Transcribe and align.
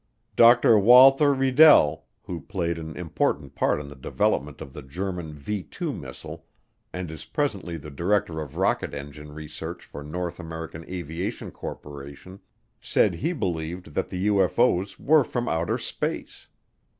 Dr. 0.35 0.79
Walther 0.79 1.31
Riedel, 1.31 2.07
who 2.23 2.41
played 2.41 2.79
an 2.79 2.97
important 2.97 3.53
part 3.53 3.79
in 3.79 3.87
the 3.87 3.95
development 3.95 4.59
of 4.59 4.73
the 4.73 4.81
German 4.81 5.31
V 5.35 5.61
2 5.61 5.93
missile 5.93 6.43
and 6.91 7.11
is 7.11 7.25
presently 7.25 7.77
the 7.77 7.91
director 7.91 8.41
of 8.41 8.55
rocket 8.57 8.95
engine 8.95 9.31
research 9.31 9.85
for 9.85 10.01
North 10.03 10.39
American 10.39 10.83
Aviation 10.89 11.51
Corporation, 11.51 12.39
said 12.81 13.13
he 13.13 13.31
believed 13.31 13.93
that 13.93 14.09
the 14.09 14.25
UFO's 14.25 14.97
were 14.99 15.23
from 15.23 15.47
outer 15.47 15.77
space. 15.77 16.47